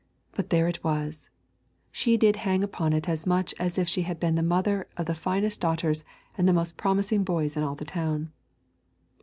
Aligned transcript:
But 0.31 0.49
there 0.49 0.67
it 0.67 0.83
was, 0.83 1.29
she 1.91 2.17
did 2.17 2.37
hang 2.37 2.63
upon 2.63 2.91
it 2.91 3.07
as 3.07 3.27
much 3.27 3.53
as 3.59 3.77
if 3.77 3.87
she 3.87 4.01
had 4.01 4.19
been 4.19 4.33
the 4.33 4.41
mother 4.41 4.87
of 4.97 5.05
the 5.05 5.13
finest 5.13 5.59
daughters 5.61 6.03
and 6.35 6.47
the 6.47 6.53
most 6.53 6.75
promising 6.75 7.23
boys 7.23 7.55
in 7.55 7.61
all 7.61 7.75
the 7.75 7.85
town. 7.85 8.31